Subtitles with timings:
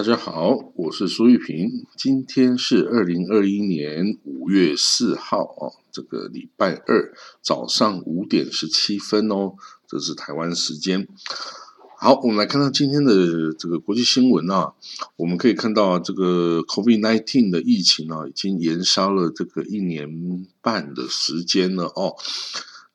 [0.00, 1.86] 大家好，我是苏玉平。
[1.94, 11.06] 今天是二零二一年五月四号哦，这个礼拜二早上五点十七分哦，这是台湾时间。
[11.98, 14.72] 好，我们来看到今天的这个国际新闻啊，
[15.16, 22.16] 我们可以看到这个 COVID-19 的疫情啊，已经延烧了这个一年半的时间了哦。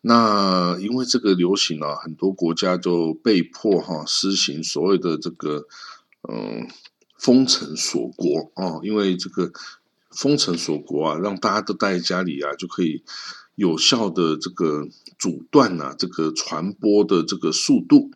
[0.02, 5.68] 那因为这个流行啊，很多国家就被迫哈施行所谓的这个
[6.27, 6.68] 嗯
[7.25, 9.52] 封城锁国啊，因为这个
[10.11, 13.01] 封城锁国啊，让大家都待在家里啊，就可以
[13.55, 18.12] 有效的这个阻断啊这个传播的这个速度。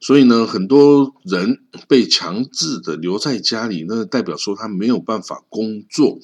[0.00, 6.18] 所以呢，很多人被强制的留在家里，那代表说他没有办法工作，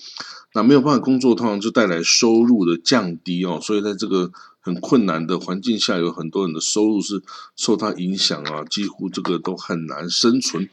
[0.55, 3.61] 那没有办法工作，通常就带来收入的降低哦。
[3.61, 7.22] 所以在这个很困难的环境下，有很多人的收入是
[7.55, 10.70] 受他影响啊，几乎这个都很难生存。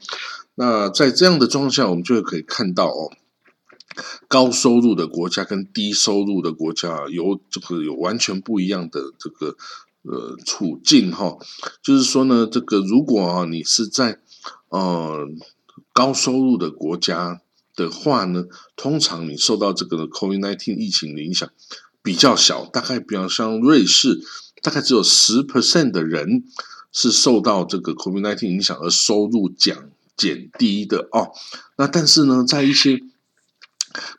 [0.56, 3.12] 那在这样的状况下，我们就可以看到哦，
[4.28, 9.56] 高收入的国家跟低收入的国家有这个有完全不一样的这个。
[10.04, 11.38] 呃，处境哈，
[11.84, 14.20] 就是说呢，这个如果啊，你是在
[14.70, 15.28] 呃
[15.94, 17.40] 高收入的国家
[17.76, 21.48] 的话呢，通常你受到这个 COVID-19 疫情的影响
[22.02, 24.20] 比较小，大概比方像瑞士，
[24.64, 26.46] 大概只有十 percent 的人
[26.92, 31.32] 是受到这个 COVID-19 影响而收入降减低的哦。
[31.78, 33.00] 那但是呢，在一些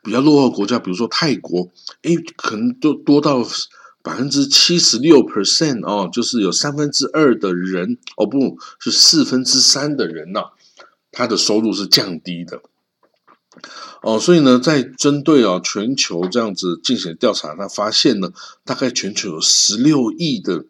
[0.03, 1.69] 比较落后国家，比如说泰国，
[2.01, 3.45] 诶，可能都多到。
[4.05, 10.41] 百分之七十六 percent 哦，就是有三分之二的人哦，不是四分之三的人呐，
[11.09, 12.61] 他的收入是降低的
[14.01, 18.33] 哦，所以呢，在针对啊全球这样子进行调查，他发现呢，
[18.65, 20.65] 大概全球有十六亿的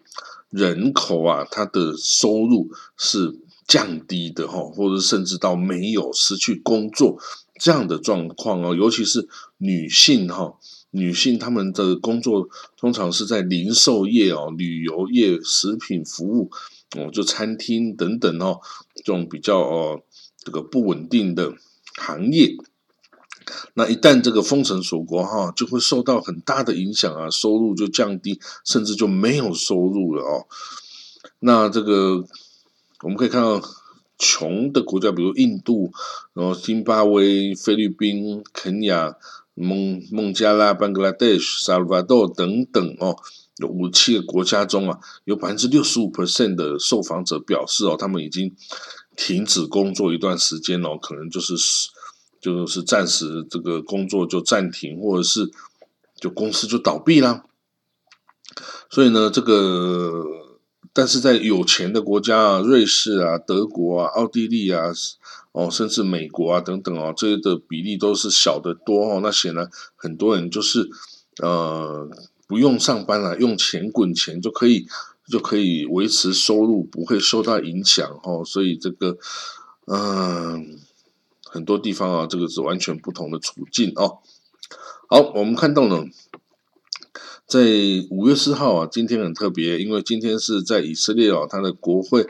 [0.51, 3.35] 人口啊，他的收入是
[3.67, 7.17] 降低的哈，或者甚至到没有失去工作
[7.59, 10.55] 这样的状况哦，尤其是女性哈。
[10.95, 12.47] 女性她们的工作
[12.77, 16.51] 通常是在零售业哦、旅游业、食品服务
[16.95, 18.59] 哦，就餐厅等等哦，
[18.93, 20.01] 这种比较哦
[20.37, 21.51] 这个不稳定的
[21.97, 22.55] 行业。
[23.73, 30.45] 那一旦这个封城锁国哈，就会受到很大的影响啊，收入就降低，甚至就没有收入了哦。
[31.39, 32.23] 那这个
[33.03, 33.61] 我们可以看到，
[34.17, 35.91] 穷的国家，比如印度、
[36.33, 39.15] 然后津巴威、菲律宾、肯亚。
[39.55, 43.15] 孟孟加拉、班格拉德、萨尔瓦多等等哦，
[43.57, 48.51] 有五七个国家中啊，有百分之六十五 percent 的受访者表示哦，他们已经
[49.15, 51.53] 停止工作一段时间哦，可能就是
[52.41, 55.51] 就是暂时这个工作就暂停，或者是
[56.19, 57.43] 就公司就倒闭啦。
[58.89, 60.25] 所以呢，这个
[60.93, 64.91] 但是在有钱的国家啊，瑞士啊、德国啊、奥地利啊。
[65.53, 69.19] 哦，甚至美国啊等等哦，这些的比例都是小的多哦。
[69.21, 70.89] 那显然很多人就是
[71.43, 72.09] 呃
[72.47, 74.87] 不用上班了，用钱滚钱就可以
[75.27, 78.41] 就可以维持收入，不会受到影响哦。
[78.43, 79.15] 所以这个
[79.85, 80.79] 嗯
[81.45, 84.21] 很多地方啊，这个是完全不同的处境哦。
[85.07, 86.03] 好，我们看到了，
[87.45, 87.61] 在
[88.09, 92.27] 五月四号啊，今天很特别，因为今天是在以色列哦，它的国会。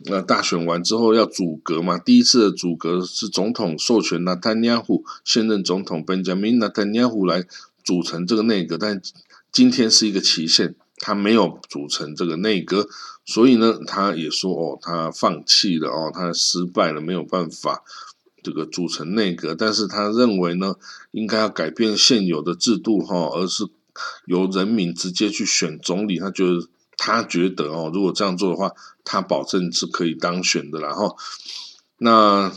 [0.00, 1.96] 那大选完之后要组阁嘛？
[1.98, 7.46] 第一次的组阁是总统授权纳坦尼亚胡现任总统本加明纳坦尼亚胡来
[7.82, 9.00] 组成这个内阁，但
[9.50, 12.86] 今天是一个期限，他没有组成这个内阁，
[13.24, 17.82] 所以呢，他也说哦，他放弃了哦，他失败了，没有办法
[18.42, 20.74] 这个组成内阁，但是他认为呢，
[21.12, 23.66] 应该要改变现有的制度哈，而是
[24.26, 26.68] 由人民直接去选总理，他觉得。
[26.98, 28.72] 他觉得哦，如果这样做的话，
[29.04, 30.80] 他保证是可以当选的。
[30.80, 31.14] 然后，
[31.98, 32.50] 那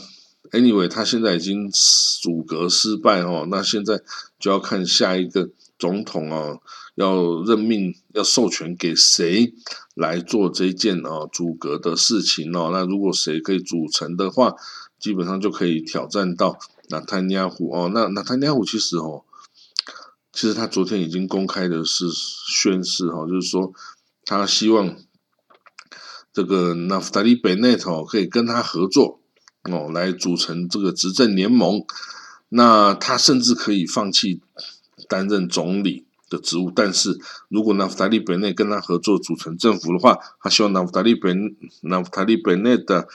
[0.52, 4.02] anyway，他现在已经阻隔失败哦，那现在
[4.40, 6.62] 就要看下一个总统哦，
[6.96, 9.54] 要任命要授权给谁
[9.94, 12.70] 来做这件哦阻隔的事情哦。
[12.72, 14.56] 那如果谁可以组成的话，
[14.98, 16.58] 基本上就可以挑战到
[16.88, 17.92] 纳坦尼亚胡哦。
[17.94, 19.26] 那纳坦尼亚胡其实哦，
[20.32, 23.74] 其实他昨天已经公开的是宣誓哈，就是说。
[24.26, 24.96] 他希望
[26.32, 29.20] 这个纳夫达利·贝内特可以跟他合作
[29.64, 31.84] 哦，来组成这个执政联盟。
[32.50, 34.40] 那他甚至可以放弃
[35.08, 41.34] 担任总理的职务，但是如果纳夫达利·贝内跟他合作组成政府的话，他希望纳夫达利·贝
[41.82, 43.08] 纳夫达利·贝内的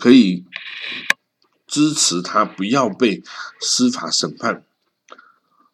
[0.00, 0.46] 可以
[1.66, 3.22] 支持他，不要被
[3.60, 4.64] 司法审判。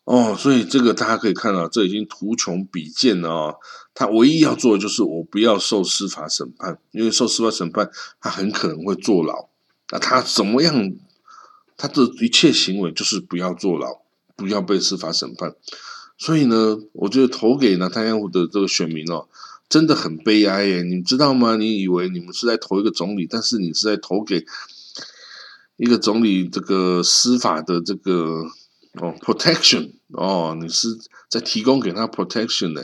[0.09, 3.57] 哦，所以这个大家可以看到，这已经图穷匕见了哦。
[3.93, 9.51] 他唯一要做的就是我不要受司法审判，因为受司法审判，他很可能会坐牢。
[9.91, 10.95] 那他怎么样
[11.77, 14.01] 他的一切行为就是不要坐牢，
[14.35, 15.55] 不要被司法审判。
[16.17, 19.29] 所以呢，我觉得投给纳坦雅胡的这个选民哦，
[19.69, 20.83] 真的很悲哀耶！
[20.83, 21.57] 你知道吗？
[21.57, 24.47] 你以为你们是在投一个总理，但是你是在投给
[25.77, 28.47] 一个总理这个司法的这个
[28.95, 30.99] 哦 protection 哦，你是
[31.29, 32.83] 在提供给他 protection 呢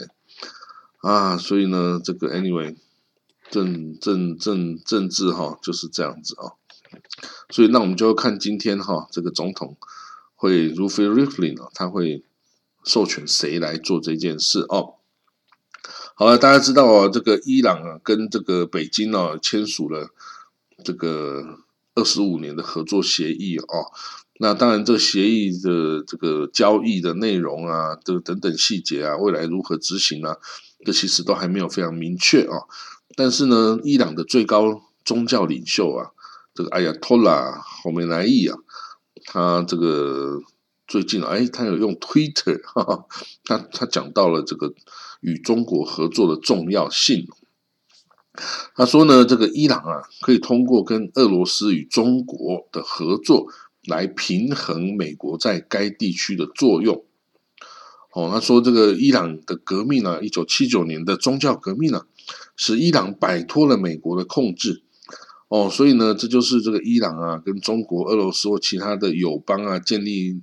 [0.99, 1.37] 啊！
[1.37, 2.77] 所以呢，这个 anyway。
[3.51, 6.57] 政政政政治哈就是这样子啊，
[7.51, 9.77] 所以那我们就要看今天哈这个总统
[10.35, 12.25] 会 r u f i Riflin 啊，他会
[12.83, 14.95] 授权谁来做这件事哦。
[16.15, 20.09] 好了，大家知道啊，这个伊朗啊跟这个北京啊签署了
[20.83, 21.61] 这个
[21.95, 23.93] 二十五年的合作协议哦。
[24.39, 30.37] 那当然，这个协议的这个交易的内容啊，这个等等细节啊，未来如何执行啊，
[30.85, 32.67] 这其实都还没有非常明确啊。
[33.17, 36.11] 但是呢，伊朗的最高宗教领袖啊，
[36.53, 37.53] 这个艾亚托拉·
[37.85, 38.59] 侯梅莱伊啊，
[39.25, 40.41] 他这个
[40.89, 43.07] 最近哎，他有用 Twitter，哈哈，
[43.45, 44.75] 他他讲到了这个
[45.21, 47.29] 与中国合作的重要性。
[48.75, 53.47] 他说呢，这个伊朗啊，可以通过跟俄罗斯与中国的合作
[53.87, 57.05] 来平衡美国在该地区的作用。
[58.13, 62.07] 哦，他说这个伊朗的革命呢，一九七九年的宗教革命呢。
[62.57, 64.83] 使伊朗摆脱了美国的控制，
[65.49, 70.41] 哦，所以呢，这就是这个伊朗啊，跟中国、俄罗斯或其他的友邦啊建立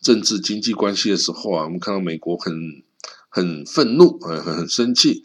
[0.00, 2.54] 政治经济关系的时候啊，我们看到美国很
[3.28, 5.24] 很愤怒，很很生气，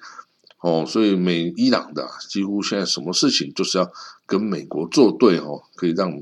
[0.59, 3.89] 哦，所以美伊朗的几乎现在什么事情就是要
[4.25, 6.21] 跟美国作对哦，可以让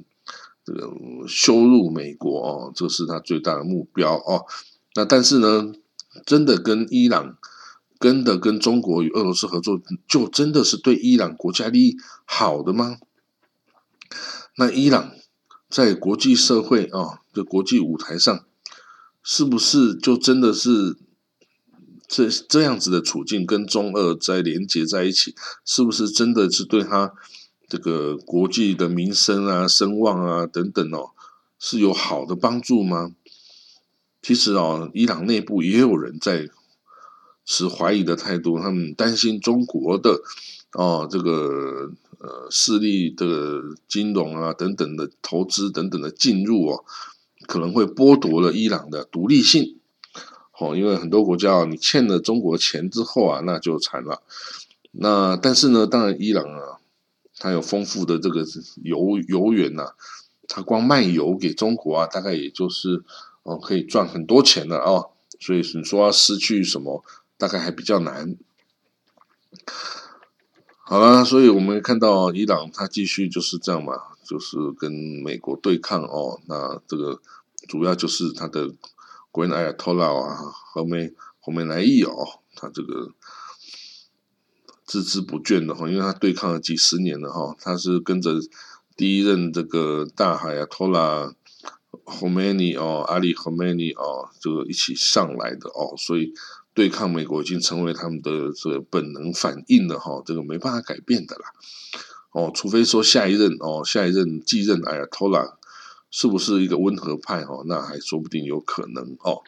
[0.71, 4.45] 这个羞辱美国哦，这是他最大的目标哦。
[4.95, 5.73] 那但是呢，
[6.25, 7.37] 真的跟伊朗。
[7.99, 12.97] 跟的跟中国与俄罗斯合作，就真的是对伊朗国家利益好的吗？
[14.57, 15.11] 那伊朗
[15.69, 18.43] 在国际社会啊，这国际舞台上，
[19.21, 20.97] 是不是就真的是
[22.07, 27.13] 这这样子的处境，跟中俄在连接在一起，是不是真的是对他
[27.71, 31.11] 这个国际的名声啊、声望啊等等哦，
[31.57, 33.11] 是有好的帮助吗？
[34.21, 36.49] 其实哦，伊朗内部也有人在。
[37.43, 40.21] 持怀疑的态度，他们担心中国的
[40.73, 43.25] 哦，这个呃势力的
[43.89, 46.85] 金融啊等等的投资等等的进入哦，
[47.47, 49.79] 可能会剥夺了伊朗的独立性。
[50.59, 54.21] 哦，因为很多国家啊，你欠了中国钱之后啊，那就惨了。
[54.91, 56.77] 那但是呢，当然伊朗啊，
[57.41, 58.45] 它有丰富的这个
[58.83, 59.95] 油油源呐，
[60.47, 63.03] 它光卖油给中国啊，大概也就是
[63.41, 65.09] 哦可以赚很多钱的哦。
[65.39, 67.03] 所以你说要失去什么？
[67.39, 68.37] 大概还比较难。
[70.83, 73.93] 好了，所以我们看到伊朗它继续就是这样嘛，
[74.23, 76.39] 就是跟美国对抗哦。
[76.45, 77.19] 那这个
[77.67, 78.71] 主要就是它的
[79.31, 80.37] 国人艾亚托拉啊，
[80.73, 82.13] 后面后面来意哦，
[82.55, 83.09] 它这个
[84.91, 88.31] 孜孜不倦的哈，因为他对抗了几十年了哈，他是跟着
[88.97, 91.33] 第一任这个大海啊托拉
[92.03, 96.33] 霍梅尼哦，阿里霍梅尼哦，这个一起上来的哦，所以。
[96.73, 101.51] 对抗美国已经成为他们的这个本能反应了哈，这个没办法改变的啦。
[102.31, 105.57] 哦，除非说下一任哦，下一任继任哎呀托拉
[106.09, 109.43] 是不是一个温和派哦，那还说不定有可能哦。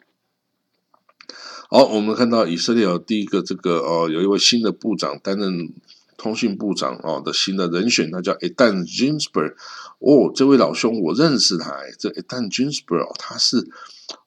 [1.70, 5.74] 好，我们看到以色列有第一个这个哦，有一位新的部长担任。
[6.16, 9.56] 通讯部长哦的新的人选，他叫 Edan Ginsberg。
[10.00, 13.68] 哦，这位老兄我认识他，这 Edan Ginsberg 他是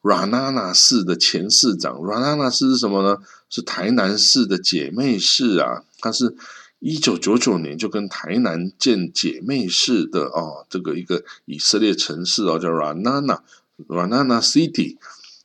[0.02, 1.94] Ranana 市的前市长。
[1.94, 3.16] Ranana 市是什么呢？
[3.48, 5.84] 是台南市的姐妹市啊。
[6.00, 6.36] 他是
[6.80, 13.38] 一九九九年就跟台南建姐妹市的哦，这个一个以色列城市哦，叫 Ranana
[13.88, 14.98] Ranana City。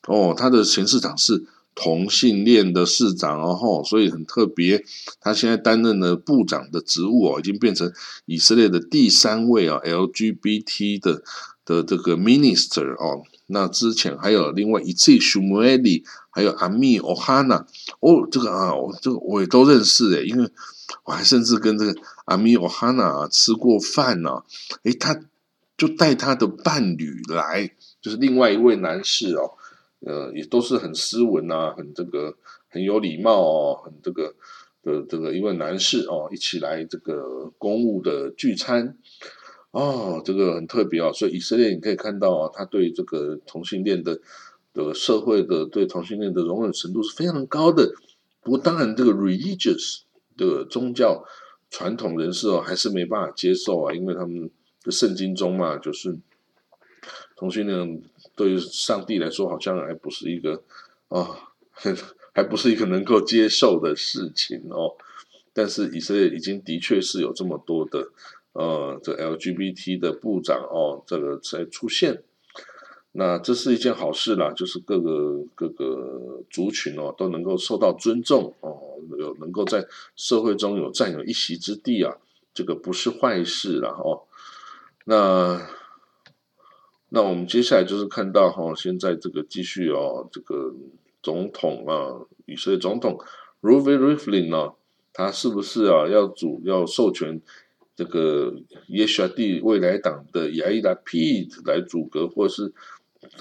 [0.08, 1.46] 哦，他的前市长是。
[1.74, 4.84] 同性恋的市长哦吼，所以很特别。
[5.22, 7.90] 他现在担任的部长的职务哦，已经变成
[8.26, 11.24] 以色列的第三位啊 LGBT 的
[11.64, 13.24] 的这个 minister 哦。
[13.48, 17.66] 那之前还有另外一次 Shumeli，还有阿米奥哈纳
[18.02, 20.52] 哦，这个啊，这个我也都认识诶，因为
[21.06, 24.44] 我还甚至跟这个阿米奥哈纳吃过饭呢。
[24.84, 25.18] 诶，他
[25.78, 29.52] 就带他的伴侣来，就是另外一位男士哦。
[30.06, 32.36] 呃，也都是很斯文啊，很这个
[32.70, 34.34] 很有礼貌哦，很这个
[34.84, 38.98] 的这个一位男士哦，一起来这个公务的聚餐
[39.72, 41.12] 哦，这个很特别哦。
[41.14, 44.20] 所以以色列你可以看到啊，他对这个同性恋的
[44.74, 47.94] 的社会的对同性恋的容忍程度是非常高的。
[48.42, 50.00] 不过当然，这个 religious
[50.36, 51.24] 的宗教
[51.70, 54.50] 传统人士哦，还是没办法接受啊，因为他们
[54.84, 56.18] 的圣经中嘛，就是
[57.36, 58.02] 同性恋
[58.42, 60.64] 对于上帝来说好像还不是一个
[61.10, 61.30] 啊，
[62.34, 64.96] 还不是一个能够接受的事情哦。
[65.54, 68.10] 但是以色列已经的确是有这么多的
[68.54, 72.24] 呃，这 LGBT 的部长哦，这个在出现。
[73.12, 82.18] 那这是一件好事啦，就是各个各个族群哦都能够受到尊重哦，有能够在社会中有占有一席之地啊，
[82.56, 84.26] 这个不是坏事了哦。
[85.06, 85.62] 那
[87.14, 90.74] 那我们接下来就是看到哈，现在这个继续哦，这个
[91.22, 93.20] 总统啊，以色列总统
[93.62, 94.74] r u v i Riflin 呢，
[95.14, 97.42] 他是不是啊要主要授权
[97.96, 98.54] 这个
[98.88, 102.74] 耶沙蒂未来党的亚伊拉 Pete 来组阁，或是？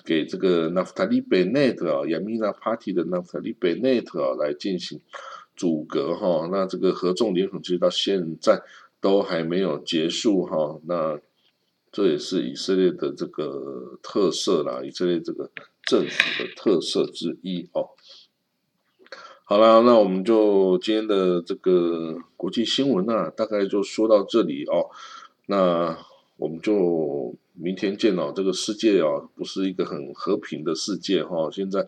[0.04, 5.00] 给这个 Naftali Bennett 啊，Yamina Party 的 Naftali Bennett 啊来进行
[5.56, 8.62] 阻隔哈，那这个合纵连横其实到现在
[9.00, 11.18] 都还没有结束哈，那
[11.92, 15.50] 这也是以色列的这个特色啦，以色列这个
[15.82, 17.90] 政府的特色之一哦。
[19.44, 24.90] 好了，那我们就今天的这个国际新闻啊，大概就说到这里哦，
[25.47, 25.99] 那
[26.37, 27.35] 我们就。
[27.62, 28.32] 明天见哦！
[28.35, 31.50] 这个世界啊，不是一个很和平的世界哈。
[31.52, 31.87] 现在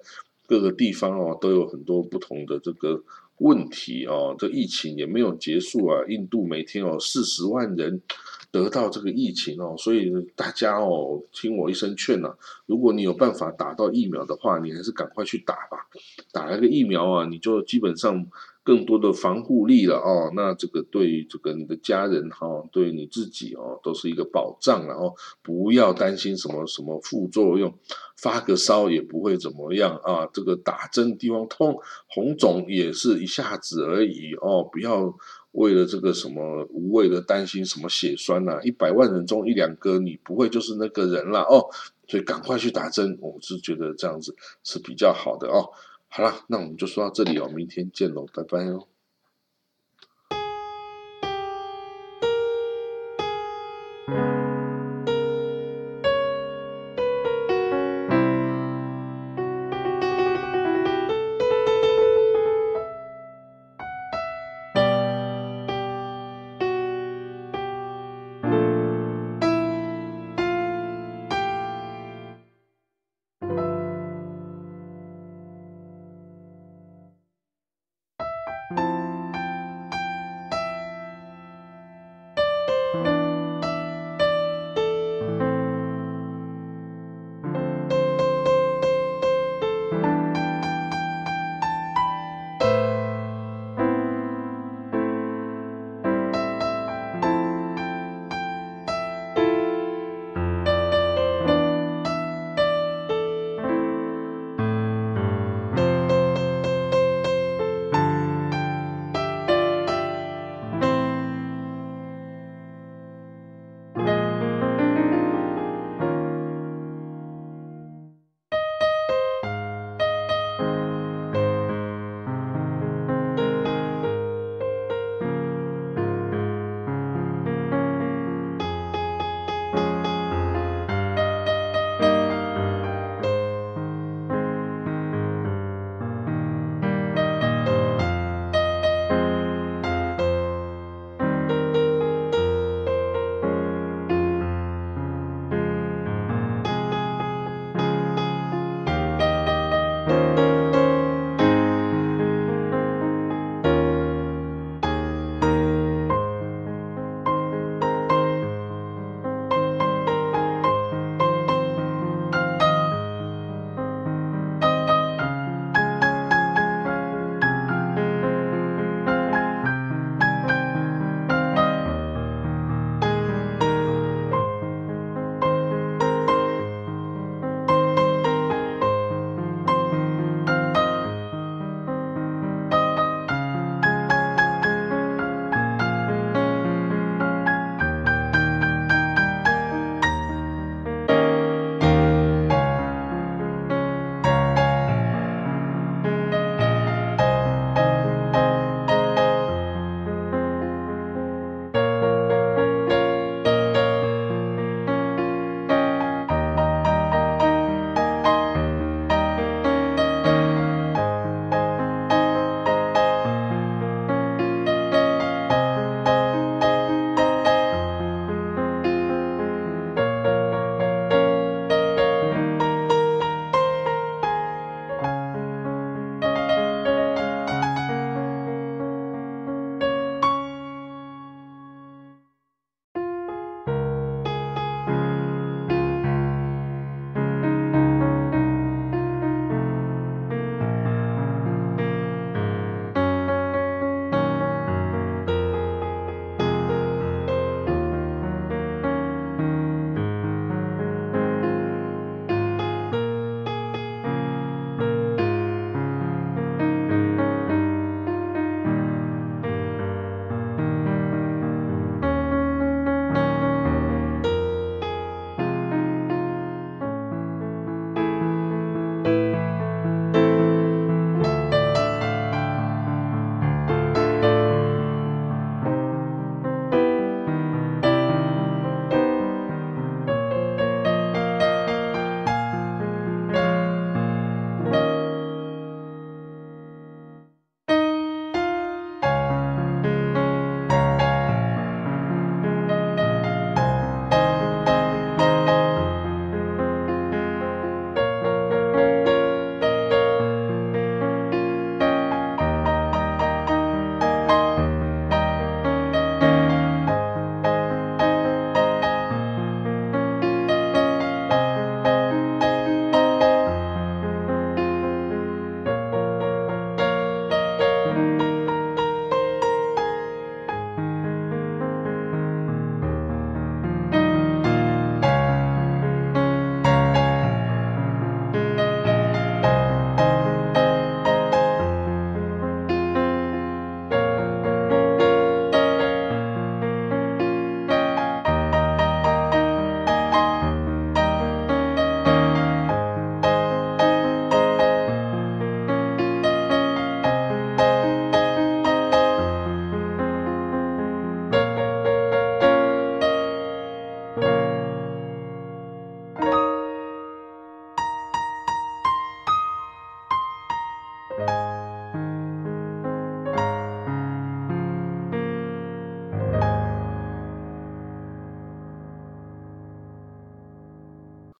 [0.52, 3.02] 各个地方哦，都有很多不同的这个
[3.38, 4.37] 问题哦。
[4.38, 6.04] 这疫情也没有结束啊。
[6.06, 8.02] 印度每天哦四十万人
[8.50, 15.88] 得到这个疫情哦，所以大家哦，听我一声劝呐，如果你有办法打到疫苗的话，你还是赶快去打吧。
[16.32, 18.26] 打了个疫苗啊，你就基本上。
[18.64, 27.75] 更多的防护力了哦，那这个对于这个你的家人哈，对你自己哦，都是一个保障然后不要担心什么什么副作用，
[28.16, 30.28] 发个烧也不会怎么样啊。
[30.33, 31.76] 这个打针地方痛
[32.09, 35.12] 红肿也是一下子而已哦，不要
[35.50, 41.66] 为了这个什么无谓的担心什么血栓呐，一百万人中一两个你不会就是那个人了哦，
[42.07, 45.69] 所以赶快去打针，我是觉得这样子是比较好的哦。
[46.14, 48.87] 好啦，那我们就说到这里哦，明天见喽，拜拜哦。